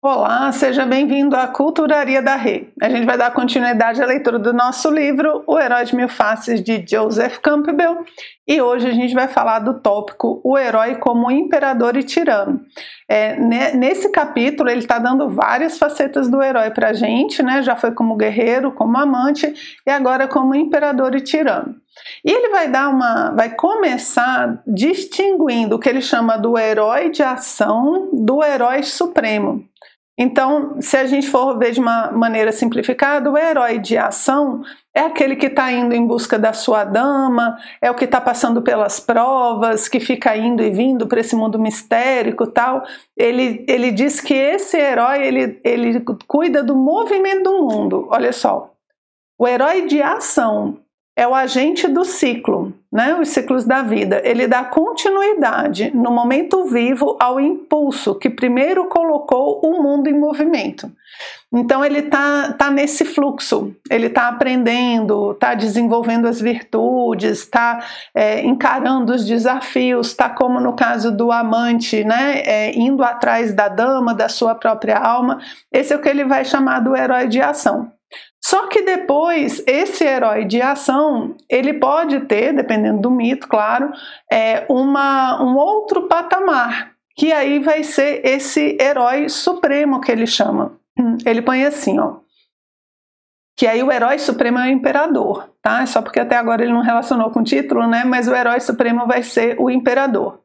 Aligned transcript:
Olá, 0.00 0.52
seja 0.52 0.86
bem-vindo 0.86 1.34
à 1.34 1.48
Culturaria 1.48 2.22
da 2.22 2.36
Rei. 2.36 2.72
A 2.80 2.88
gente 2.88 3.04
vai 3.04 3.18
dar 3.18 3.32
continuidade 3.32 4.00
à 4.00 4.06
leitura 4.06 4.38
do 4.38 4.52
nosso 4.52 4.88
livro 4.88 5.42
O 5.44 5.58
Herói 5.58 5.84
de 5.84 5.96
Mil 5.96 6.08
Faces, 6.08 6.62
de 6.62 6.84
Joseph 6.88 7.38
Campbell, 7.38 8.04
e 8.46 8.62
hoje 8.62 8.86
a 8.86 8.92
gente 8.92 9.12
vai 9.12 9.26
falar 9.26 9.58
do 9.58 9.80
tópico 9.80 10.40
O 10.44 10.56
Herói 10.56 10.94
como 10.94 11.32
Imperador 11.32 11.96
e 11.96 12.04
Tirano. 12.04 12.60
É, 13.08 13.40
nesse 13.74 14.08
capítulo, 14.12 14.70
ele 14.70 14.82
está 14.82 15.00
dando 15.00 15.30
várias 15.30 15.78
facetas 15.78 16.30
do 16.30 16.40
herói 16.40 16.70
para 16.70 16.90
a 16.90 16.92
gente, 16.92 17.42
né? 17.42 17.60
já 17.60 17.74
foi 17.74 17.90
como 17.90 18.16
guerreiro, 18.16 18.70
como 18.70 18.96
amante, 18.96 19.52
e 19.84 19.90
agora 19.90 20.28
como 20.28 20.54
imperador 20.54 21.16
e 21.16 21.20
tirano. 21.20 21.74
E 22.24 22.30
ele 22.30 22.50
vai 22.50 22.68
dar 22.68 22.88
uma, 22.88 23.30
vai 23.30 23.50
começar 23.50 24.62
distinguindo 24.64 25.74
o 25.74 25.78
que 25.80 25.88
ele 25.88 26.02
chama 26.02 26.36
do 26.36 26.56
herói 26.56 27.10
de 27.10 27.22
ação 27.22 28.10
do 28.12 28.44
herói 28.44 28.84
supremo. 28.84 29.64
Então, 30.20 30.82
se 30.82 30.96
a 30.96 31.06
gente 31.06 31.28
for 31.28 31.56
ver 31.56 31.70
de 31.70 31.78
uma 31.78 32.10
maneira 32.10 32.50
simplificada, 32.50 33.30
o 33.30 33.38
herói 33.38 33.78
de 33.78 33.96
ação 33.96 34.64
é 34.92 35.02
aquele 35.02 35.36
que 35.36 35.46
está 35.46 35.70
indo 35.70 35.94
em 35.94 36.04
busca 36.04 36.36
da 36.36 36.52
sua 36.52 36.82
dama, 36.82 37.56
é 37.80 37.88
o 37.88 37.94
que 37.94 38.04
está 38.04 38.20
passando 38.20 38.60
pelas 38.60 38.98
provas, 38.98 39.86
que 39.86 40.00
fica 40.00 40.36
indo 40.36 40.60
e 40.60 40.70
vindo 40.70 41.06
para 41.06 41.20
esse 41.20 41.36
mundo 41.36 41.56
mistérico 41.56 42.48
tal. 42.48 42.82
Ele, 43.16 43.64
ele 43.68 43.92
diz 43.92 44.20
que 44.20 44.34
esse 44.34 44.76
herói 44.76 45.24
ele, 45.24 45.60
ele 45.62 46.00
cuida 46.26 46.64
do 46.64 46.74
movimento 46.74 47.44
do 47.44 47.62
mundo. 47.62 48.08
Olha 48.10 48.32
só, 48.32 48.72
o 49.38 49.46
herói 49.46 49.86
de 49.86 50.02
ação 50.02 50.80
é 51.18 51.26
o 51.26 51.34
agente 51.34 51.88
do 51.88 52.04
ciclo, 52.04 52.72
né? 52.92 53.12
Os 53.20 53.30
ciclos 53.30 53.64
da 53.64 53.82
vida. 53.82 54.22
Ele 54.24 54.46
dá 54.46 54.62
continuidade 54.62 55.90
no 55.92 56.12
momento 56.12 56.64
vivo 56.66 57.16
ao 57.18 57.40
impulso 57.40 58.14
que 58.14 58.30
primeiro 58.30 58.84
colocou 58.84 59.58
o 59.64 59.82
mundo 59.82 60.06
em 60.06 60.16
movimento. 60.16 60.88
Então 61.52 61.84
ele 61.84 62.02
tá, 62.02 62.52
tá 62.52 62.70
nesse 62.70 63.04
fluxo, 63.04 63.74
ele 63.90 64.06
está 64.06 64.28
aprendendo, 64.28 65.32
está 65.32 65.54
desenvolvendo 65.54 66.28
as 66.28 66.40
virtudes, 66.40 67.40
está 67.40 67.84
é, 68.14 68.46
encarando 68.46 69.12
os 69.12 69.24
desafios, 69.26 70.10
está 70.10 70.30
como 70.30 70.60
no 70.60 70.74
caso 70.74 71.10
do 71.10 71.32
amante, 71.32 72.04
né? 72.04 72.42
É, 72.44 72.78
indo 72.78 73.02
atrás 73.02 73.52
da 73.52 73.66
dama, 73.66 74.14
da 74.14 74.28
sua 74.28 74.54
própria 74.54 74.96
alma. 74.96 75.40
Esse 75.72 75.92
é 75.92 75.96
o 75.96 76.00
que 76.00 76.08
ele 76.08 76.24
vai 76.24 76.44
chamar 76.44 76.78
do 76.78 76.94
herói 76.94 77.26
de 77.26 77.40
ação. 77.40 77.97
Só 78.48 78.66
que 78.66 78.80
depois, 78.80 79.62
esse 79.66 80.02
herói 80.02 80.46
de 80.46 80.62
ação, 80.62 81.36
ele 81.50 81.74
pode 81.74 82.20
ter, 82.20 82.54
dependendo 82.54 82.98
do 82.98 83.10
mito, 83.10 83.46
claro, 83.46 83.92
é, 84.32 84.64
uma, 84.70 85.42
um 85.42 85.54
outro 85.54 86.08
patamar, 86.08 86.92
que 87.14 87.30
aí 87.30 87.58
vai 87.58 87.84
ser 87.84 88.24
esse 88.24 88.74
herói 88.80 89.28
supremo 89.28 90.00
que 90.00 90.10
ele 90.10 90.26
chama. 90.26 90.72
Ele 91.26 91.42
põe 91.42 91.62
assim, 91.62 92.00
ó. 92.00 92.20
Que 93.54 93.66
aí 93.66 93.82
o 93.82 93.92
herói 93.92 94.18
supremo 94.18 94.58
é 94.60 94.68
o 94.68 94.72
imperador, 94.72 95.50
tá? 95.60 95.84
Só 95.84 96.00
porque 96.00 96.20
até 96.20 96.36
agora 96.36 96.62
ele 96.62 96.72
não 96.72 96.80
relacionou 96.80 97.30
com 97.30 97.40
o 97.40 97.44
título, 97.44 97.86
né? 97.86 98.02
Mas 98.06 98.28
o 98.28 98.34
herói 98.34 98.60
supremo 98.60 99.06
vai 99.06 99.22
ser 99.22 99.56
o 99.60 99.68
imperador. 99.68 100.40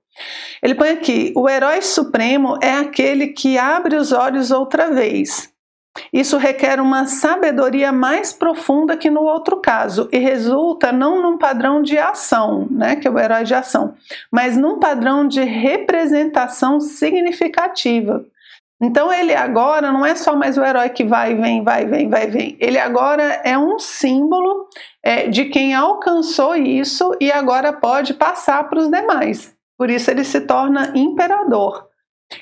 Ele 0.61 0.75
põe 0.75 0.89
aqui: 0.89 1.31
o 1.37 1.47
herói 1.47 1.81
supremo 1.81 2.57
é 2.61 2.73
aquele 2.73 3.27
que 3.27 3.57
abre 3.57 3.95
os 3.95 4.11
olhos 4.11 4.51
outra 4.51 4.91
vez, 4.91 5.52
isso 6.11 6.37
requer 6.37 6.79
uma 6.79 7.05
sabedoria 7.05 7.91
mais 7.91 8.33
profunda 8.33 8.97
que 8.97 9.09
no 9.09 9.21
outro 9.21 9.57
caso 9.57 10.09
e 10.11 10.17
resulta 10.17 10.91
não 10.91 11.21
num 11.21 11.37
padrão 11.37 11.81
de 11.81 11.97
ação, 11.97 12.67
né, 12.69 12.95
que 12.95 13.07
é 13.07 13.11
o 13.11 13.19
herói 13.19 13.43
de 13.43 13.53
ação, 13.53 13.93
mas 14.31 14.57
num 14.57 14.79
padrão 14.79 15.27
de 15.27 15.43
representação 15.43 16.79
significativa. 16.79 18.25
Então 18.81 19.13
ele 19.13 19.33
agora 19.33 19.91
não 19.91 20.05
é 20.05 20.13
só 20.15 20.35
mais 20.35 20.57
o 20.57 20.63
herói 20.63 20.89
que 20.89 21.05
vai 21.05 21.35
vem, 21.35 21.63
vai, 21.63 21.85
vem, 21.85 22.09
vai, 22.09 22.27
vem. 22.27 22.57
Ele 22.59 22.77
agora 22.77 23.23
é 23.43 23.57
um 23.57 23.79
símbolo 23.79 24.67
é, 25.01 25.27
de 25.27 25.45
quem 25.45 25.73
alcançou 25.73 26.55
isso 26.55 27.15
e 27.19 27.31
agora 27.31 27.71
pode 27.71 28.13
passar 28.13 28.67
para 28.67 28.79
os 28.79 28.89
demais. 28.89 29.55
Por 29.77 29.89
isso 29.89 30.11
ele 30.11 30.23
se 30.23 30.41
torna 30.41 30.91
imperador. 30.95 31.87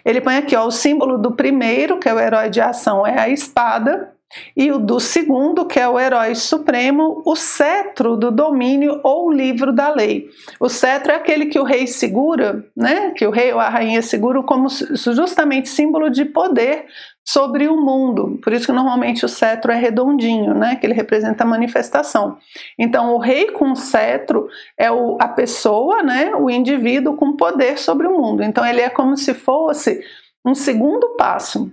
Ele 0.03 0.21
põe 0.21 0.37
aqui 0.37 0.55
ó, 0.55 0.65
o 0.65 0.71
símbolo 0.71 1.17
do 1.17 1.31
primeiro, 1.31 1.99
que 1.99 2.07
é 2.07 2.13
o 2.13 2.19
herói 2.19 2.49
de 2.49 2.61
ação, 2.61 3.05
é 3.05 3.19
a 3.19 3.29
espada, 3.29 4.13
e 4.55 4.71
o 4.71 4.77
do 4.77 4.99
segundo, 4.99 5.65
que 5.65 5.79
é 5.79 5.87
o 5.87 5.99
herói 5.99 6.35
supremo, 6.35 7.21
o 7.25 7.35
cetro 7.35 8.15
do 8.15 8.31
domínio 8.31 8.99
ou 9.03 9.27
o 9.27 9.31
livro 9.31 9.73
da 9.73 9.93
lei. 9.93 10.29
O 10.59 10.69
cetro 10.69 11.11
é 11.11 11.15
aquele 11.15 11.47
que 11.47 11.59
o 11.59 11.63
rei 11.63 11.87
segura, 11.87 12.65
né? 12.75 13.11
Que 13.11 13.25
o 13.25 13.31
rei 13.31 13.53
ou 13.53 13.59
a 13.59 13.69
rainha 13.69 14.01
seguram 14.01 14.43
como 14.43 14.67
justamente 14.69 15.69
símbolo 15.69 16.09
de 16.09 16.25
poder 16.25 16.85
sobre 17.23 17.67
o 17.67 17.77
mundo. 17.77 18.39
Por 18.43 18.51
isso 18.51 18.65
que 18.65 18.71
normalmente 18.71 19.23
o 19.25 19.29
cetro 19.29 19.71
é 19.71 19.75
redondinho, 19.75 20.53
né? 20.53 20.75
Que 20.75 20.85
ele 20.85 20.93
representa 20.93 21.43
a 21.43 21.47
manifestação. 21.47 22.37
Então, 22.77 23.13
o 23.13 23.19
rei 23.19 23.51
com 23.51 23.75
cetro 23.75 24.47
é 24.77 24.91
o, 24.91 25.17
a 25.19 25.27
pessoa, 25.27 26.01
né? 26.03 26.35
O 26.35 26.49
indivíduo 26.49 27.15
com 27.15 27.35
poder 27.35 27.77
sobre 27.77 28.07
o 28.07 28.17
mundo. 28.17 28.43
Então, 28.43 28.65
ele 28.65 28.81
é 28.81 28.89
como 28.89 29.15
se 29.15 29.33
fosse 29.33 30.01
um 30.45 30.55
segundo 30.55 31.15
passo. 31.15 31.71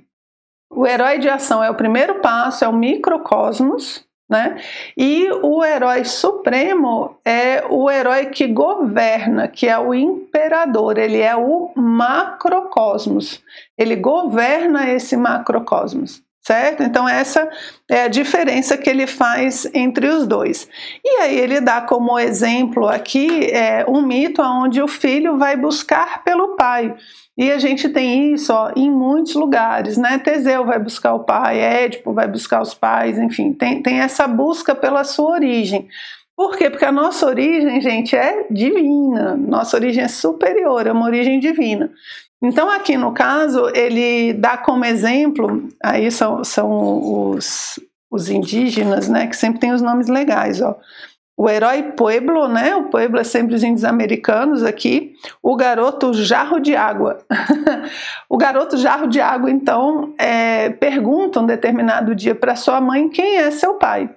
O 0.78 0.86
herói 0.86 1.18
de 1.18 1.28
ação 1.28 1.60
é 1.60 1.68
o 1.68 1.74
primeiro 1.74 2.20
passo, 2.20 2.64
é 2.64 2.68
o 2.68 2.72
microcosmos, 2.72 4.06
né? 4.30 4.60
E 4.96 5.28
o 5.42 5.64
herói 5.64 6.04
supremo 6.04 7.16
é 7.24 7.64
o 7.68 7.90
herói 7.90 8.26
que 8.26 8.46
governa, 8.46 9.48
que 9.48 9.66
é 9.66 9.76
o 9.76 9.92
imperador, 9.92 10.96
ele 10.96 11.20
é 11.20 11.34
o 11.34 11.72
macrocosmos. 11.74 13.42
Ele 13.76 13.96
governa 13.96 14.88
esse 14.88 15.16
macrocosmos, 15.16 16.22
certo? 16.48 16.82
Então 16.82 17.06
essa 17.06 17.46
é 17.90 18.04
a 18.04 18.08
diferença 18.08 18.78
que 18.78 18.88
ele 18.88 19.06
faz 19.06 19.70
entre 19.74 20.08
os 20.08 20.26
dois. 20.26 20.66
E 21.04 21.20
aí 21.20 21.38
ele 21.38 21.60
dá 21.60 21.82
como 21.82 22.18
exemplo 22.18 22.88
aqui 22.88 23.50
é, 23.50 23.84
um 23.86 24.00
mito 24.00 24.40
onde 24.40 24.80
o 24.80 24.88
filho 24.88 25.36
vai 25.36 25.58
buscar 25.58 26.24
pelo 26.24 26.56
pai. 26.56 26.96
E 27.36 27.52
a 27.52 27.58
gente 27.58 27.90
tem 27.90 28.32
isso 28.32 28.50
ó, 28.50 28.72
em 28.74 28.90
muitos 28.90 29.34
lugares, 29.34 29.98
né? 29.98 30.18
Teseu 30.18 30.64
vai 30.64 30.78
buscar 30.78 31.12
o 31.12 31.24
pai, 31.24 31.60
Édipo 31.60 32.14
vai 32.14 32.26
buscar 32.26 32.62
os 32.62 32.72
pais, 32.72 33.18
enfim, 33.18 33.52
tem, 33.52 33.82
tem 33.82 34.00
essa 34.00 34.26
busca 34.26 34.74
pela 34.74 35.04
sua 35.04 35.32
origem. 35.32 35.86
Por 36.34 36.56
quê? 36.56 36.70
Porque 36.70 36.84
a 36.84 36.92
nossa 36.92 37.26
origem, 37.26 37.78
gente, 37.80 38.16
é 38.16 38.46
divina, 38.50 39.36
nossa 39.36 39.76
origem 39.76 40.02
é 40.02 40.08
superior, 40.08 40.86
é 40.86 40.92
uma 40.92 41.04
origem 41.04 41.38
divina. 41.38 41.90
Então, 42.42 42.70
aqui 42.70 42.96
no 42.96 43.12
caso, 43.12 43.68
ele 43.74 44.32
dá 44.32 44.56
como 44.56 44.84
exemplo, 44.84 45.68
aí 45.82 46.10
são, 46.10 46.44
são 46.44 47.30
os, 47.30 47.80
os 48.10 48.30
indígenas, 48.30 49.08
né, 49.08 49.26
que 49.26 49.36
sempre 49.36 49.58
tem 49.58 49.72
os 49.72 49.82
nomes 49.82 50.08
legais, 50.08 50.60
ó 50.60 50.78
o 51.38 51.48
herói 51.48 51.92
Pueblo, 51.92 52.48
né? 52.48 52.74
O 52.74 52.88
Pueblo 52.88 53.20
é 53.20 53.22
sempre 53.22 53.54
os 53.54 53.62
índios 53.62 53.84
americanos 53.84 54.64
aqui. 54.64 55.12
O 55.40 55.54
garoto 55.54 56.12
jarro 56.12 56.58
de 56.58 56.74
água. 56.74 57.18
o 58.28 58.36
garoto 58.36 58.76
jarro 58.76 59.06
de 59.06 59.20
água, 59.20 59.48
então, 59.48 60.12
é, 60.18 60.68
pergunta 60.68 61.38
um 61.38 61.46
determinado 61.46 62.12
dia 62.12 62.34
para 62.34 62.56
sua 62.56 62.80
mãe 62.80 63.08
quem 63.08 63.36
é 63.36 63.52
seu 63.52 63.74
pai. 63.74 64.10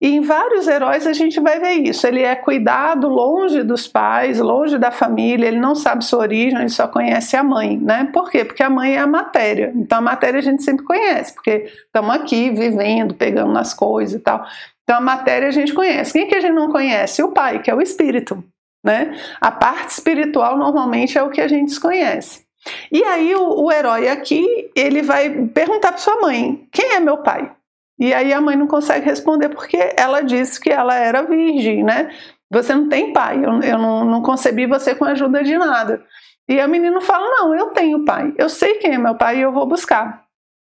E 0.00 0.08
em 0.08 0.20
vários 0.20 0.68
heróis 0.68 1.06
a 1.06 1.12
gente 1.14 1.40
vai 1.40 1.58
ver 1.58 1.72
isso. 1.72 2.06
Ele 2.06 2.22
é 2.22 2.34
cuidado 2.34 3.08
longe 3.08 3.62
dos 3.62 3.88
pais, 3.88 4.38
longe 4.38 4.76
da 4.78 4.90
família, 4.90 5.48
ele 5.48 5.58
não 5.58 5.74
sabe 5.74 6.04
sua 6.04 6.20
origem, 6.20 6.58
ele 6.58 6.68
só 6.68 6.86
conhece 6.86 7.34
a 7.34 7.42
mãe, 7.42 7.78
né? 7.78 8.08
Por 8.12 8.30
quê? 8.30 8.44
Porque 8.44 8.62
a 8.62 8.68
mãe 8.68 8.96
é 8.96 8.98
a 8.98 9.06
matéria. 9.06 9.72
Então 9.74 9.98
a 9.98 10.02
matéria 10.02 10.38
a 10.38 10.42
gente 10.42 10.62
sempre 10.62 10.84
conhece, 10.84 11.32
porque 11.32 11.72
estamos 11.86 12.14
aqui 12.14 12.50
vivendo, 12.50 13.14
pegando 13.14 13.52
nas 13.52 13.72
coisas 13.72 14.20
e 14.20 14.22
tal. 14.22 14.46
Então 14.82 14.98
a 14.98 15.00
matéria 15.00 15.48
a 15.48 15.52
gente 15.52 15.72
conhece. 15.72 16.12
Quem 16.12 16.26
que 16.26 16.34
a 16.34 16.40
gente 16.40 16.54
não 16.54 16.70
conhece? 16.70 17.22
O 17.22 17.32
pai, 17.32 17.62
que 17.62 17.70
é 17.70 17.74
o 17.74 17.80
espírito. 17.80 18.44
Né? 18.84 19.18
A 19.40 19.50
parte 19.50 19.90
espiritual 19.90 20.58
normalmente 20.58 21.16
é 21.16 21.22
o 21.22 21.30
que 21.30 21.40
a 21.40 21.48
gente 21.48 21.70
desconhece. 21.70 22.44
E 22.92 23.02
aí 23.02 23.34
o, 23.34 23.64
o 23.64 23.72
herói 23.72 24.08
aqui, 24.08 24.70
ele 24.76 25.00
vai 25.00 25.30
perguntar 25.30 25.88
para 25.88 26.00
sua 26.00 26.20
mãe, 26.20 26.68
quem 26.70 26.92
é 26.92 27.00
meu 27.00 27.18
pai? 27.18 27.50
E 27.98 28.12
aí 28.12 28.32
a 28.32 28.40
mãe 28.40 28.56
não 28.56 28.66
consegue 28.66 29.06
responder 29.06 29.48
porque 29.48 29.94
ela 29.96 30.20
disse 30.20 30.60
que 30.60 30.70
ela 30.70 30.94
era 30.94 31.22
virgem, 31.22 31.82
né? 31.82 32.10
Você 32.50 32.74
não 32.74 32.88
tem 32.88 33.12
pai, 33.12 33.44
eu, 33.44 33.60
eu 33.62 33.78
não, 33.78 34.04
não 34.04 34.22
concebi 34.22 34.66
você 34.66 34.94
com 34.94 35.04
a 35.04 35.10
ajuda 35.10 35.42
de 35.42 35.56
nada. 35.56 36.04
E 36.48 36.60
a 36.60 36.68
menina 36.68 37.00
fala, 37.00 37.26
não, 37.26 37.54
eu 37.54 37.68
tenho 37.68 38.04
pai, 38.04 38.32
eu 38.38 38.48
sei 38.48 38.74
quem 38.74 38.94
é 38.94 38.98
meu 38.98 39.16
pai 39.16 39.38
e 39.38 39.42
eu 39.42 39.52
vou 39.52 39.66
buscar. 39.66 40.26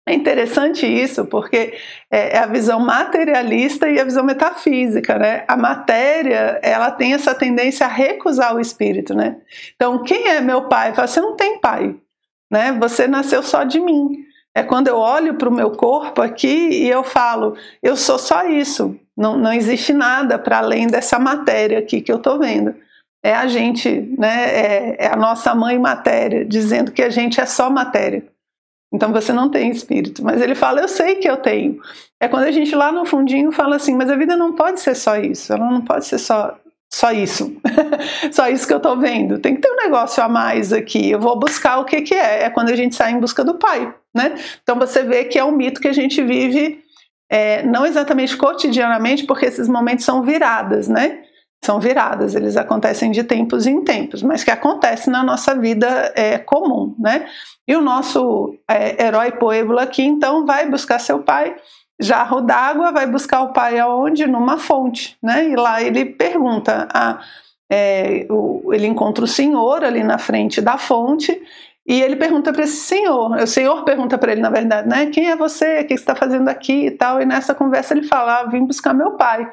É 0.07 0.13
interessante 0.13 0.85
isso, 0.85 1.25
porque 1.25 1.77
é, 2.09 2.35
é 2.35 2.39
a 2.39 2.47
visão 2.47 2.79
materialista 2.79 3.87
e 3.87 3.99
a 3.99 4.03
visão 4.03 4.23
metafísica, 4.23 5.17
né? 5.17 5.45
A 5.47 5.55
matéria, 5.55 6.59
ela 6.63 6.89
tem 6.89 7.13
essa 7.13 7.35
tendência 7.35 7.85
a 7.85 7.89
recusar 7.89 8.55
o 8.55 8.59
espírito, 8.59 9.13
né? 9.13 9.37
Então, 9.75 10.03
quem 10.03 10.27
é 10.27 10.41
meu 10.41 10.67
pai? 10.67 10.93
Fala, 10.93 11.07
você 11.07 11.21
não 11.21 11.35
tem 11.35 11.59
pai, 11.59 11.95
né? 12.49 12.71
Você 12.79 13.07
nasceu 13.07 13.43
só 13.43 13.63
de 13.63 13.79
mim. 13.79 14.25
É 14.55 14.63
quando 14.63 14.87
eu 14.87 14.97
olho 14.97 15.35
para 15.35 15.47
o 15.47 15.53
meu 15.53 15.71
corpo 15.71 16.21
aqui 16.21 16.69
e 16.69 16.89
eu 16.89 17.03
falo, 17.03 17.55
eu 17.81 17.95
sou 17.95 18.19
só 18.19 18.45
isso. 18.45 18.99
Não, 19.15 19.37
não 19.37 19.53
existe 19.53 19.93
nada 19.93 20.37
para 20.37 20.57
além 20.57 20.87
dessa 20.87 21.17
matéria 21.17 21.79
aqui 21.79 22.01
que 22.01 22.11
eu 22.11 22.17
estou 22.17 22.37
vendo. 22.37 22.75
É 23.23 23.33
a 23.33 23.47
gente, 23.47 23.89
né? 24.17 24.49
É, 24.49 25.05
é 25.05 25.13
a 25.13 25.15
nossa 25.15 25.53
mãe 25.53 25.77
matéria 25.77 26.43
dizendo 26.43 26.91
que 26.91 27.03
a 27.03 27.09
gente 27.09 27.39
é 27.39 27.45
só 27.45 27.69
matéria. 27.69 28.23
Então 28.93 29.13
você 29.13 29.31
não 29.31 29.49
tem 29.49 29.69
espírito. 29.69 30.23
Mas 30.23 30.41
ele 30.41 30.55
fala, 30.55 30.81
eu 30.81 30.87
sei 30.87 31.15
que 31.15 31.29
eu 31.29 31.37
tenho. 31.37 31.79
É 32.19 32.27
quando 32.27 32.43
a 32.43 32.51
gente 32.51 32.75
lá 32.75 32.91
no 32.91 33.05
fundinho 33.05 33.51
fala 33.51 33.77
assim, 33.77 33.95
mas 33.95 34.09
a 34.09 34.17
vida 34.17 34.35
não 34.35 34.53
pode 34.53 34.81
ser 34.81 34.95
só 34.95 35.17
isso, 35.17 35.53
ela 35.53 35.71
não 35.71 35.81
pode 35.81 36.05
ser 36.05 36.17
só 36.17 36.57
só 36.93 37.11
isso, 37.11 37.55
só 38.33 38.49
isso 38.49 38.67
que 38.67 38.73
eu 38.73 38.79
tô 38.79 38.97
vendo. 38.97 39.39
Tem 39.39 39.55
que 39.55 39.61
ter 39.61 39.71
um 39.71 39.77
negócio 39.77 40.21
a 40.21 40.27
mais 40.27 40.73
aqui. 40.73 41.11
Eu 41.11 41.19
vou 41.19 41.39
buscar 41.39 41.77
o 41.79 41.85
que 41.85 42.01
que 42.01 42.13
é. 42.13 42.43
É 42.43 42.49
quando 42.49 42.69
a 42.69 42.75
gente 42.75 42.95
sai 42.95 43.11
em 43.11 43.19
busca 43.19 43.45
do 43.45 43.55
Pai, 43.55 43.93
né? 44.13 44.35
Então 44.61 44.77
você 44.77 45.01
vê 45.01 45.23
que 45.23 45.39
é 45.39 45.43
um 45.43 45.53
mito 45.53 45.79
que 45.79 45.87
a 45.87 45.93
gente 45.93 46.21
vive 46.21 46.83
é, 47.29 47.63
não 47.63 47.85
exatamente 47.85 48.35
cotidianamente, 48.35 49.23
porque 49.23 49.45
esses 49.45 49.69
momentos 49.69 50.03
são 50.03 50.21
viradas, 50.21 50.89
né? 50.89 51.23
São 51.63 51.79
viradas, 51.79 52.35
eles 52.35 52.57
acontecem 52.57 53.11
de 53.11 53.23
tempos 53.23 53.65
em 53.65 53.83
tempos, 53.83 54.21
mas 54.21 54.43
que 54.43 54.51
acontece 54.51 55.09
na 55.09 55.23
nossa 55.23 55.55
vida 55.55 56.11
é, 56.15 56.39
comum, 56.39 56.93
né? 56.99 57.25
E 57.65 57.75
o 57.75 57.81
nosso 57.81 58.57
é, 58.67 59.05
herói 59.05 59.31
Pueblo 59.31 59.79
aqui, 59.79 60.03
então, 60.03 60.45
vai 60.45 60.67
buscar 60.69 60.99
seu 60.99 61.19
pai 61.19 61.55
jarro 62.01 62.41
d'água, 62.41 62.91
vai 62.91 63.07
buscar 63.07 63.41
o 63.41 63.53
pai 63.53 63.79
aonde? 63.79 64.27
Numa 64.27 64.57
fonte, 64.57 65.17
né? 65.21 65.49
E 65.49 65.55
lá 65.55 65.81
ele 65.81 66.05
pergunta, 66.05 66.87
a, 66.93 67.19
é, 67.71 68.25
o, 68.29 68.73
ele 68.73 68.87
encontra 68.87 69.23
o 69.23 69.27
senhor 69.27 69.83
ali 69.83 70.03
na 70.03 70.17
frente 70.17 70.59
da 70.59 70.77
fonte 70.77 71.41
e 71.85 72.01
ele 72.01 72.15
pergunta 72.15 72.53
para 72.53 72.63
esse 72.63 72.77
senhor, 72.77 73.31
o 73.31 73.47
senhor 73.47 73.83
pergunta 73.83 74.17
para 74.17 74.31
ele, 74.31 74.41
na 74.41 74.49
verdade, 74.49 74.87
né? 74.87 75.07
Quem 75.07 75.29
é 75.29 75.35
você? 75.35 75.81
O 75.81 75.87
que 75.87 75.93
está 75.93 76.15
fazendo 76.15 76.47
aqui 76.47 76.87
e 76.87 76.91
tal? 76.91 77.21
E 77.21 77.25
nessa 77.25 77.55
conversa 77.55 77.93
ele 77.93 78.03
fala, 78.03 78.41
ah, 78.41 78.45
vim 78.45 78.65
buscar 78.65 78.93
meu 78.93 79.11
pai. 79.11 79.49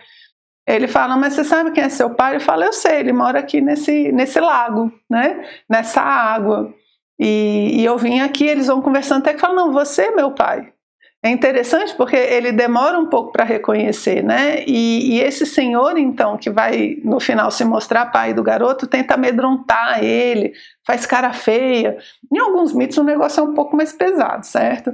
Ele 0.66 0.86
fala, 0.86 1.16
mas 1.16 1.32
você 1.32 1.44
sabe 1.44 1.70
quem 1.70 1.84
é 1.84 1.88
seu 1.88 2.10
pai? 2.10 2.34
Ele 2.34 2.44
fala, 2.44 2.66
eu 2.66 2.72
sei, 2.72 3.00
ele 3.00 3.12
mora 3.12 3.38
aqui 3.38 3.60
nesse, 3.60 4.12
nesse 4.12 4.38
lago, 4.38 4.92
né? 5.08 5.42
Nessa 5.68 6.02
água. 6.02 6.72
E, 7.18 7.80
e 7.80 7.84
eu 7.84 7.96
vim 7.96 8.20
aqui, 8.20 8.46
eles 8.46 8.66
vão 8.66 8.82
conversando 8.82 9.20
até 9.20 9.32
que 9.32 9.40
falam, 9.40 9.56
não, 9.56 9.72
você 9.72 10.02
é 10.02 10.14
meu 10.14 10.32
pai. 10.32 10.72
É 11.20 11.30
interessante 11.30 11.96
porque 11.96 12.14
ele 12.14 12.52
demora 12.52 12.96
um 12.96 13.06
pouco 13.06 13.32
para 13.32 13.42
reconhecer, 13.42 14.22
né? 14.22 14.62
E, 14.64 15.16
e, 15.16 15.20
esse 15.20 15.44
senhor, 15.44 15.98
então, 15.98 16.38
que 16.38 16.48
vai 16.48 16.96
no 17.02 17.18
final 17.18 17.50
se 17.50 17.64
mostrar 17.64 18.06
pai 18.06 18.32
do 18.32 18.42
garoto, 18.42 18.86
tenta 18.86 19.14
amedrontar 19.14 20.02
ele, 20.02 20.52
faz 20.86 21.06
cara 21.06 21.32
feia. 21.32 21.98
Em 22.32 22.38
alguns 22.38 22.72
mitos 22.72 22.96
o 22.98 23.02
negócio 23.02 23.40
é 23.40 23.42
um 23.42 23.52
pouco 23.52 23.76
mais 23.76 23.92
pesado, 23.92 24.46
certo? 24.46 24.92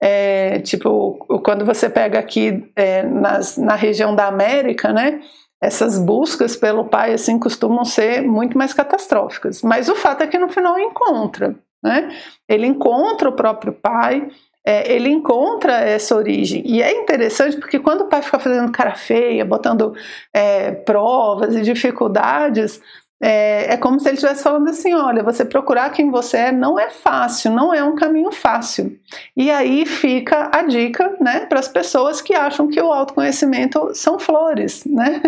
É, 0.00 0.60
tipo, 0.60 1.18
quando 1.44 1.66
você 1.66 1.90
pega 1.90 2.18
aqui 2.18 2.70
é, 2.74 3.02
nas, 3.02 3.58
na 3.58 3.74
região 3.74 4.16
da 4.16 4.26
América, 4.28 4.94
né? 4.94 5.20
Essas 5.60 5.98
buscas 5.98 6.56
pelo 6.56 6.86
pai 6.86 7.12
assim 7.12 7.38
costumam 7.38 7.84
ser 7.84 8.22
muito 8.22 8.56
mais 8.56 8.72
catastróficas. 8.72 9.60
Mas 9.60 9.90
o 9.90 9.94
fato 9.94 10.22
é 10.22 10.26
que 10.26 10.38
no 10.38 10.48
final 10.48 10.78
encontra, 10.78 11.54
né? 11.84 12.08
Ele 12.48 12.66
encontra 12.66 13.28
o 13.28 13.36
próprio 13.36 13.74
pai 13.74 14.26
é, 14.66 14.92
ele 14.92 15.08
encontra 15.08 15.74
essa 15.74 16.16
origem. 16.16 16.62
E 16.66 16.82
é 16.82 16.92
interessante 16.92 17.56
porque 17.56 17.78
quando 17.78 18.00
o 18.00 18.08
pai 18.08 18.20
fica 18.20 18.40
fazendo 18.40 18.72
cara 18.72 18.96
feia, 18.96 19.44
botando 19.44 19.94
é, 20.34 20.72
provas 20.72 21.54
e 21.54 21.62
dificuldades, 21.62 22.80
é, 23.22 23.72
é, 23.72 23.76
como 23.78 23.98
se 23.98 24.08
ele 24.08 24.16
estivesse 24.16 24.42
falando 24.42 24.68
assim: 24.68 24.92
olha, 24.92 25.22
você 25.22 25.44
procurar 25.44 25.90
quem 25.90 26.10
você 26.10 26.36
é 26.36 26.52
não 26.52 26.78
é 26.78 26.90
fácil, 26.90 27.52
não 27.52 27.72
é 27.72 27.82
um 27.82 27.94
caminho 27.94 28.32
fácil. 28.32 28.98
E 29.34 29.50
aí 29.50 29.86
fica 29.86 30.50
a 30.52 30.62
dica 30.62 31.16
né, 31.20 31.46
para 31.46 31.60
as 31.60 31.68
pessoas 31.68 32.20
que 32.20 32.34
acham 32.34 32.68
que 32.68 32.80
o 32.80 32.92
autoconhecimento 32.92 33.94
são 33.94 34.18
flores, 34.18 34.84
né? 34.84 35.22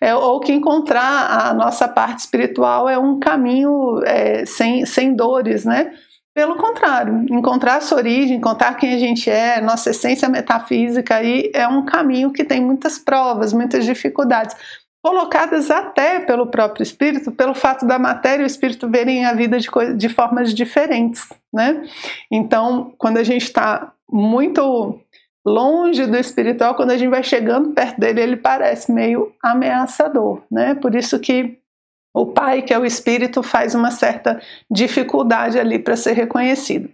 É, 0.00 0.14
ou 0.14 0.40
que 0.40 0.52
encontrar 0.52 1.48
a 1.48 1.54
nossa 1.54 1.86
parte 1.86 2.18
espiritual 2.20 2.88
é 2.88 2.98
um 2.98 3.20
caminho 3.20 4.02
é, 4.04 4.44
sem, 4.44 4.84
sem 4.84 5.14
dores, 5.14 5.64
né? 5.64 5.92
Pelo 6.34 6.56
contrário, 6.56 7.26
encontrar 7.30 7.76
a 7.76 7.80
sua 7.82 7.98
origem, 7.98 8.38
encontrar 8.38 8.74
quem 8.76 8.94
a 8.94 8.98
gente 8.98 9.28
é, 9.28 9.60
nossa 9.60 9.90
essência 9.90 10.28
metafísica 10.30 11.16
aí 11.16 11.50
é 11.54 11.68
um 11.68 11.84
caminho 11.84 12.32
que 12.32 12.42
tem 12.42 12.58
muitas 12.58 12.98
provas, 12.98 13.52
muitas 13.52 13.84
dificuldades, 13.84 14.56
colocadas 15.04 15.70
até 15.70 16.20
pelo 16.20 16.46
próprio 16.46 16.82
espírito, 16.82 17.32
pelo 17.32 17.54
fato 17.54 17.84
da 17.86 17.98
matéria 17.98 18.42
e 18.42 18.46
o 18.46 18.46
espírito 18.46 18.88
verem 18.88 19.26
a 19.26 19.34
vida 19.34 19.58
de, 19.58 19.68
de 19.96 20.08
formas 20.08 20.54
diferentes, 20.54 21.28
né? 21.52 21.84
Então, 22.30 22.94
quando 22.96 23.18
a 23.18 23.24
gente 23.24 23.42
está 23.42 23.92
muito 24.10 25.00
longe 25.44 26.06
do 26.06 26.16
espiritual, 26.16 26.76
quando 26.76 26.92
a 26.92 26.96
gente 26.96 27.10
vai 27.10 27.22
chegando 27.22 27.70
perto 27.70 27.98
dele, 27.98 28.20
ele 28.20 28.36
parece 28.36 28.92
meio 28.92 29.32
ameaçador, 29.42 30.42
né? 30.50 30.76
Por 30.76 30.94
isso 30.94 31.18
que 31.18 31.58
o 32.14 32.26
pai, 32.26 32.62
que 32.62 32.74
é 32.74 32.78
o 32.78 32.84
espírito, 32.84 33.42
faz 33.42 33.74
uma 33.74 33.90
certa 33.90 34.40
dificuldade 34.70 35.58
ali 35.58 35.78
para 35.78 35.96
ser 35.96 36.12
reconhecido. 36.12 36.90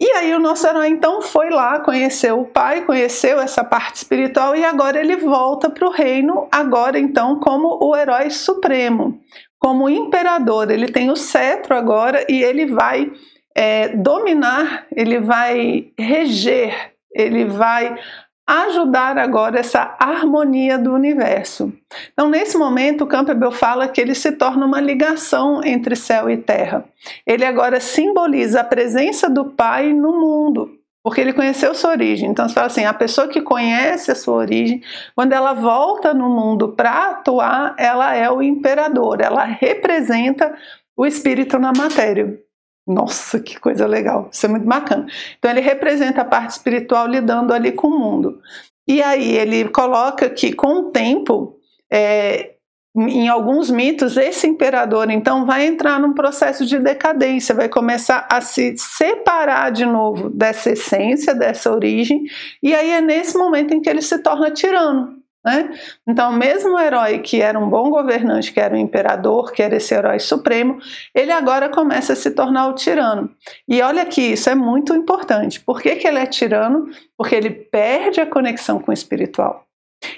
E 0.00 0.10
aí 0.10 0.34
o 0.34 0.40
nosso 0.40 0.66
herói 0.66 0.88
então 0.88 1.22
foi 1.22 1.50
lá, 1.50 1.78
conheceu 1.80 2.40
o 2.40 2.46
pai, 2.46 2.84
conheceu 2.84 3.40
essa 3.40 3.62
parte 3.62 3.96
espiritual 3.96 4.56
e 4.56 4.64
agora 4.64 4.98
ele 4.98 5.16
volta 5.16 5.70
para 5.70 5.86
o 5.86 5.90
reino, 5.90 6.48
agora 6.50 6.98
então 6.98 7.38
como 7.38 7.78
o 7.80 7.96
herói 7.96 8.28
supremo, 8.28 9.20
como 9.58 9.88
imperador. 9.88 10.70
Ele 10.70 10.88
tem 10.88 11.10
o 11.10 11.16
cetro 11.16 11.76
agora 11.76 12.24
e 12.28 12.42
ele 12.42 12.66
vai 12.66 13.12
é, 13.54 13.88
dominar, 13.88 14.86
ele 14.94 15.20
vai 15.20 15.86
reger, 15.96 16.92
ele 17.14 17.44
vai 17.44 17.96
ajudar 18.46 19.18
agora 19.18 19.58
essa 19.58 19.96
harmonia 19.98 20.78
do 20.78 20.92
universo. 20.92 21.72
Então, 22.12 22.28
nesse 22.28 22.58
momento, 22.58 23.06
Campbell 23.06 23.50
fala 23.50 23.88
que 23.88 24.00
ele 24.00 24.14
se 24.14 24.32
torna 24.32 24.66
uma 24.66 24.80
ligação 24.80 25.64
entre 25.64 25.96
céu 25.96 26.28
e 26.28 26.36
terra. 26.36 26.84
Ele 27.26 27.44
agora 27.44 27.80
simboliza 27.80 28.60
a 28.60 28.64
presença 28.64 29.30
do 29.30 29.46
Pai 29.46 29.92
no 29.92 30.12
mundo, 30.20 30.70
porque 31.02 31.20
ele 31.20 31.32
conheceu 31.32 31.74
sua 31.74 31.90
origem. 31.90 32.30
Então, 32.30 32.46
você 32.46 32.54
fala 32.54 32.66
assim: 32.66 32.84
a 32.84 32.92
pessoa 32.92 33.28
que 33.28 33.40
conhece 33.40 34.10
a 34.10 34.14
sua 34.14 34.34
origem, 34.34 34.82
quando 35.14 35.32
ela 35.32 35.54
volta 35.54 36.12
no 36.12 36.28
mundo 36.28 36.68
para 36.68 37.10
atuar, 37.10 37.74
ela 37.78 38.14
é 38.14 38.30
o 38.30 38.42
imperador, 38.42 39.20
ela 39.22 39.44
representa 39.44 40.54
o 40.96 41.06
espírito 41.06 41.58
na 41.58 41.72
matéria. 41.72 42.43
Nossa, 42.86 43.40
que 43.40 43.58
coisa 43.58 43.86
legal! 43.86 44.28
Isso 44.30 44.44
é 44.46 44.48
muito 44.48 44.66
bacana. 44.66 45.06
Então, 45.38 45.50
ele 45.50 45.60
representa 45.60 46.20
a 46.20 46.24
parte 46.24 46.50
espiritual 46.50 47.06
lidando 47.06 47.52
ali 47.52 47.72
com 47.72 47.88
o 47.88 47.98
mundo. 47.98 48.40
E 48.86 49.02
aí, 49.02 49.36
ele 49.36 49.68
coloca 49.70 50.28
que, 50.28 50.52
com 50.52 50.80
o 50.80 50.90
tempo, 50.90 51.58
é, 51.90 52.54
em 52.96 53.28
alguns 53.28 53.70
mitos, 53.70 54.16
esse 54.16 54.46
imperador 54.46 55.10
então 55.10 55.44
vai 55.44 55.66
entrar 55.66 55.98
num 55.98 56.12
processo 56.12 56.64
de 56.64 56.78
decadência, 56.78 57.54
vai 57.54 57.68
começar 57.68 58.26
a 58.30 58.40
se 58.40 58.76
separar 58.76 59.72
de 59.72 59.84
novo 59.84 60.30
dessa 60.30 60.70
essência, 60.70 61.34
dessa 61.34 61.72
origem, 61.72 62.22
e 62.62 62.72
aí 62.72 62.90
é 62.90 63.00
nesse 63.00 63.36
momento 63.36 63.74
em 63.74 63.80
que 63.80 63.90
ele 63.90 64.00
se 64.02 64.18
torna 64.18 64.50
tirano. 64.50 65.23
Né? 65.44 65.70
Então, 66.08 66.32
mesmo 66.32 66.74
o 66.74 66.80
herói 66.80 67.18
que 67.18 67.42
era 67.42 67.58
um 67.58 67.68
bom 67.68 67.90
governante, 67.90 68.52
que 68.52 68.60
era 68.60 68.74
o 68.74 68.78
imperador, 68.78 69.52
que 69.52 69.62
era 69.62 69.76
esse 69.76 69.94
herói 69.94 70.18
supremo, 70.18 70.78
ele 71.14 71.30
agora 71.30 71.68
começa 71.68 72.14
a 72.14 72.16
se 72.16 72.30
tornar 72.30 72.68
o 72.68 72.74
tirano. 72.74 73.30
E 73.68 73.82
olha 73.82 74.06
que 74.06 74.22
isso 74.22 74.48
é 74.48 74.54
muito 74.54 74.94
importante. 74.94 75.60
Por 75.60 75.82
que, 75.82 75.96
que 75.96 76.08
ele 76.08 76.18
é 76.18 76.26
tirano? 76.26 76.88
Porque 77.16 77.34
ele 77.34 77.50
perde 77.50 78.20
a 78.20 78.26
conexão 78.26 78.78
com 78.78 78.90
o 78.90 78.94
espiritual. 78.94 79.66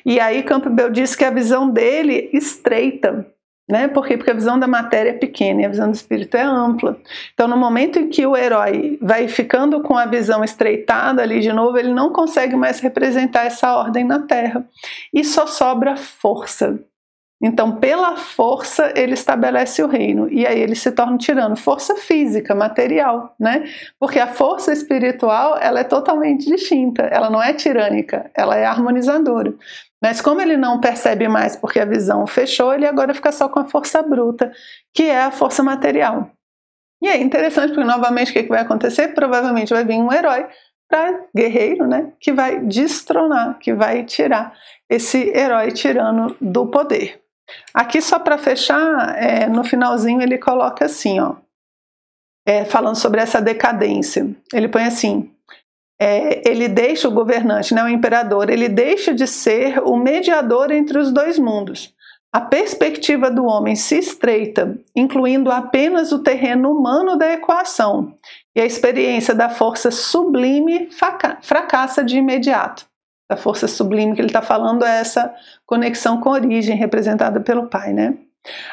E 0.05 0.21
aí 0.21 0.43
Campbell 0.43 0.91
diz 0.91 1.17
que 1.17 1.25
a 1.25 1.31
visão 1.31 1.69
dele 1.69 2.31
estreita. 2.33 3.27
Né? 3.69 3.89
Por 3.89 4.07
quê? 4.07 4.17
Porque 4.17 4.31
a 4.31 4.35
visão 4.35 4.59
da 4.59 4.69
matéria 4.69 5.11
é 5.11 5.13
pequena 5.13 5.63
e 5.63 5.65
a 5.65 5.69
visão 5.69 5.91
do 5.91 5.95
espírito 5.95 6.37
é 6.37 6.43
ampla. 6.43 7.01
Então, 7.35 7.49
no 7.49 7.57
momento 7.57 7.99
em 7.99 8.09
que 8.09 8.25
o 8.25 8.37
herói 8.37 8.97
vai 9.03 9.27
ficando 9.27 9.83
com 9.83 9.97
a 9.97 10.07
visão 10.07 10.45
estreitada 10.45 11.21
ali 11.21 11.41
de 11.41 11.53
novo, 11.53 11.77
ele 11.77 11.93
não 11.93 12.13
consegue 12.13 12.55
mais 12.55 12.79
representar 12.79 13.45
essa 13.45 13.75
ordem 13.75 14.05
na 14.05 14.21
Terra. 14.21 14.65
E 15.13 15.25
só 15.25 15.47
sobra 15.47 15.97
força. 15.97 16.79
Então, 17.43 17.77
pela 17.77 18.17
força, 18.17 18.93
ele 18.97 19.13
estabelece 19.13 19.83
o 19.83 19.87
reino. 19.87 20.27
E 20.33 20.47
aí 20.47 20.59
ele 20.59 20.75
se 20.75 20.91
torna 20.91 21.19
tirano. 21.19 21.55
Força 21.55 21.95
física, 21.97 22.55
material, 22.55 23.35
né? 23.39 23.65
Porque 23.99 24.19
a 24.19 24.27
força 24.27 24.73
espiritual, 24.73 25.59
ela 25.61 25.81
é 25.81 25.85
totalmente 25.85 26.47
distinta. 26.47 27.03
Ela 27.03 27.29
não 27.29 27.43
é 27.43 27.53
tirânica, 27.53 28.31
ela 28.35 28.57
é 28.57 28.65
harmonizadora. 28.65 29.55
Mas 30.03 30.21
como 30.21 30.41
ele 30.41 30.57
não 30.57 30.81
percebe 30.81 31.29
mais 31.29 31.57
porque 31.57 31.81
a 31.81 31.85
visão 31.85 32.27
fechou, 32.27 32.73
ele 32.73 32.87
agora 32.87 33.15
fica 33.15 33.33
só 33.33 33.49
com 33.49 33.61
a 33.61 33.65
força 33.65 34.03
bruta, 34.03 34.53
que 34.95 35.05
é 35.05 35.23
a 35.23 35.31
força 35.31 35.63
material. 35.63 36.31
E 37.03 37.09
é 37.09 37.21
interessante 37.21 37.73
porque 37.73 37.85
novamente 37.85 38.31
o 38.31 38.33
que, 38.33 38.43
vai 38.45 38.61
acontecer? 38.61 39.09
Provavelmente 39.09 39.73
vai 39.73 39.85
vir 39.85 39.97
um 39.97 40.13
herói 40.13 40.47
para 40.89 41.25
guerreiro, 41.35 41.87
né, 41.87 42.13
que 42.21 42.33
vai 42.33 42.61
destronar, 42.61 43.59
que 43.59 43.75
vai 43.75 44.05
tirar 44.05 44.55
esse 44.89 45.31
herói 45.37 45.73
tirano 45.73 46.37
do 46.41 46.67
poder. 46.67 47.26
Aqui 47.73 48.01
só 48.01 48.19
para 48.19 48.39
fechar, 48.39 49.17
é, 49.23 49.47
no 49.47 49.63
finalzinho 49.65 50.23
ele 50.23 50.39
coloca 50.39 50.85
assim, 50.85 51.21
ó, 51.21 51.37
é, 52.47 52.65
falando 52.65 52.97
sobre 52.97 53.21
essa 53.21 53.41
decadência. 53.41 54.29
Ele 54.53 54.69
põe 54.69 54.85
assim: 54.85 55.31
é, 56.01 56.49
ele 56.49 56.69
deixa 56.69 57.09
o 57.09 57.13
governante, 57.13 57.75
né, 57.75 57.83
o 57.83 57.89
imperador, 57.89 58.51
ele 58.51 58.69
deixa 58.69 59.15
de 59.15 59.27
ser 59.27 59.81
o 59.81 59.97
mediador 59.97 60.71
entre 60.71 60.99
os 60.99 61.11
dois 61.13 61.39
mundos. 61.39 61.95
a 62.37 62.41
perspectiva 62.41 63.31
do 63.31 63.47
homem 63.47 63.75
se 63.75 63.99
estreita, 63.99 64.79
incluindo 64.95 65.51
apenas 65.51 66.13
o 66.13 66.19
terreno 66.19 66.71
humano 66.71 67.17
da 67.17 67.33
equação, 67.33 68.13
e 68.55 68.61
a 68.61 68.67
experiência 68.67 69.35
da 69.35 69.49
força 69.49 69.91
sublime 69.91 70.91
fracassa 71.41 72.05
de 72.05 72.19
imediato. 72.19 72.87
A 73.29 73.37
força 73.37 73.67
sublime 73.67 74.15
que 74.15 74.21
ele 74.21 74.29
está 74.29 74.43
falando 74.43 74.85
é 74.85 75.01
essa 75.01 75.35
conexão 75.65 76.21
com 76.21 76.29
a 76.29 76.35
origem 76.35 76.77
representada 76.77 77.41
pelo 77.41 77.67
Pai, 77.67 77.93
né? 77.93 78.15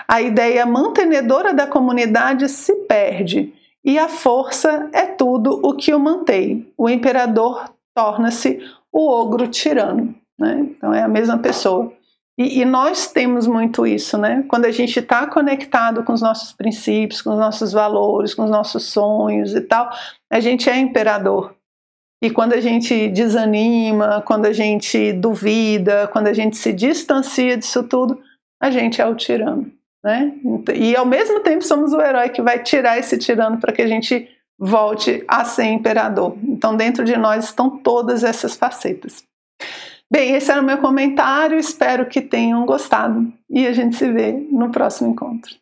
A 0.07 0.21
ideia 0.21 0.65
mantenedora 0.65 1.53
da 1.53 1.65
comunidade 1.65 2.47
se 2.47 2.75
perde 2.85 3.53
e 3.83 3.97
a 3.97 4.07
força 4.07 4.89
é 4.93 5.05
tudo 5.05 5.59
o 5.63 5.75
que 5.75 5.93
o 5.93 5.99
mantém. 5.99 6.71
O 6.77 6.89
imperador 6.89 7.69
torna-se 7.95 8.59
o 8.91 9.09
ogro 9.09 9.47
tirano, 9.47 10.15
né? 10.39 10.67
Então 10.69 10.93
é 10.93 11.01
a 11.01 11.07
mesma 11.07 11.37
pessoa. 11.39 11.91
E, 12.37 12.61
e, 12.61 12.65
nós 12.65 13.07
temos 13.11 13.45
muito 13.45 13.85
isso, 13.85 14.17
né? 14.17 14.43
Quando 14.47 14.65
a 14.65 14.71
gente 14.71 14.99
está 14.99 15.27
conectado 15.27 16.03
com 16.03 16.13
os 16.13 16.21
nossos 16.21 16.51
princípios, 16.51 17.21
com 17.21 17.31
os 17.31 17.37
nossos 17.37 17.71
valores, 17.71 18.33
com 18.33 18.43
os 18.43 18.49
nossos 18.49 18.85
sonhos 18.85 19.53
e 19.53 19.61
tal, 19.61 19.89
a 20.31 20.39
gente 20.39 20.67
é 20.67 20.77
imperador. 20.77 21.55
E 22.23 22.29
quando 22.29 22.53
a 22.53 22.61
gente 22.61 23.09
desanima, 23.09 24.23
quando 24.25 24.45
a 24.45 24.53
gente 24.53 25.11
duvida, 25.11 26.07
quando 26.07 26.27
a 26.27 26.33
gente 26.33 26.55
se 26.55 26.71
distancia 26.71 27.57
disso 27.57 27.83
tudo, 27.83 28.17
a 28.61 28.71
gente 28.71 29.01
é 29.01 29.05
o 29.05 29.13
tirano, 29.13 29.69
né? 30.01 30.33
E 30.73 30.95
ao 30.95 31.05
mesmo 31.05 31.41
tempo 31.41 31.65
somos 31.65 31.91
o 31.91 31.99
herói 31.99 32.29
que 32.29 32.41
vai 32.41 32.63
tirar 32.63 32.97
esse 32.97 33.17
tirano 33.17 33.57
para 33.57 33.73
que 33.73 33.81
a 33.81 33.87
gente 33.87 34.29
volte 34.57 35.21
a 35.27 35.43
ser 35.43 35.65
imperador. 35.65 36.37
Então, 36.43 36.77
dentro 36.77 37.03
de 37.03 37.17
nós 37.17 37.43
estão 37.43 37.69
todas 37.69 38.23
essas 38.23 38.55
facetas. 38.55 39.21
Bem, 40.09 40.33
esse 40.33 40.49
era 40.49 40.61
o 40.61 40.65
meu 40.65 40.77
comentário, 40.77 41.59
espero 41.59 42.05
que 42.05 42.21
tenham 42.21 42.65
gostado 42.65 43.33
e 43.49 43.67
a 43.67 43.73
gente 43.73 43.97
se 43.97 44.09
vê 44.09 44.31
no 44.31 44.71
próximo 44.71 45.09
encontro. 45.09 45.53